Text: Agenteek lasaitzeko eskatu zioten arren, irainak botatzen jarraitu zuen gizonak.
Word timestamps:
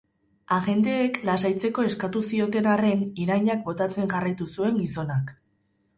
Agenteek 0.55 1.19
lasaitzeko 1.29 1.85
eskatu 1.89 2.23
zioten 2.31 2.71
arren, 2.73 3.05
irainak 3.27 3.63
botatzen 3.71 4.11
jarraitu 4.15 4.49
zuen 4.57 4.81
gizonak. 4.83 5.35